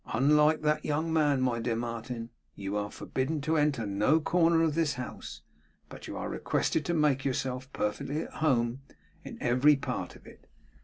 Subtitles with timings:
[0.15, 4.73] Unlike that young man, my dear Martin, you are forbidden to enter no corner of
[4.73, 5.43] this house;
[5.89, 8.81] but are requested to make yourself perfectly at home
[9.23, 10.47] in every part of it.